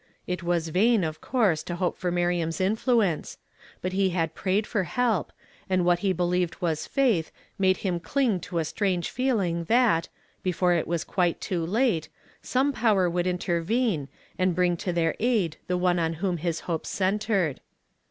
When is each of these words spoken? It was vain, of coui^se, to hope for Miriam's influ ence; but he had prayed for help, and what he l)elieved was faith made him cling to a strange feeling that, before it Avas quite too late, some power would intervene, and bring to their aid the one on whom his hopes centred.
It 0.25 0.41
was 0.41 0.69
vain, 0.69 1.03
of 1.03 1.21
coui^se, 1.21 1.63
to 1.65 1.75
hope 1.75 1.95
for 1.95 2.09
Miriam's 2.11 2.57
influ 2.57 3.05
ence; 3.05 3.37
but 3.83 3.93
he 3.93 4.09
had 4.09 4.33
prayed 4.33 4.65
for 4.65 4.81
help, 4.85 5.31
and 5.69 5.85
what 5.85 5.99
he 5.99 6.11
l)elieved 6.11 6.59
was 6.59 6.87
faith 6.87 7.31
made 7.59 7.77
him 7.85 7.99
cling 7.99 8.39
to 8.39 8.57
a 8.57 8.65
strange 8.65 9.11
feeling 9.11 9.65
that, 9.65 10.09
before 10.41 10.73
it 10.73 10.87
Avas 10.87 11.05
quite 11.05 11.39
too 11.39 11.63
late, 11.63 12.09
some 12.41 12.73
power 12.73 13.07
would 13.07 13.27
intervene, 13.27 14.07
and 14.39 14.55
bring 14.55 14.75
to 14.77 14.91
their 14.91 15.13
aid 15.19 15.57
the 15.67 15.77
one 15.77 15.99
on 15.99 16.13
whom 16.13 16.37
his 16.37 16.61
hopes 16.61 16.89
centred. 16.89 17.59